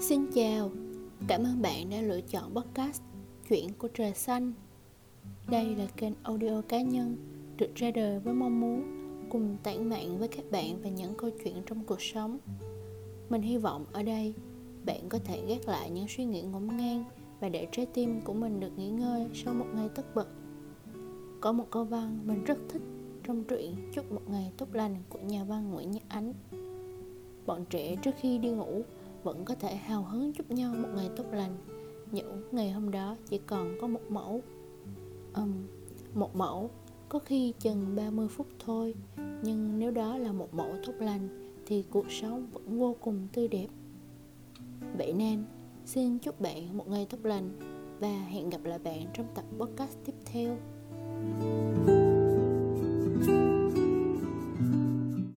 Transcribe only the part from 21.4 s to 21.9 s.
Có một câu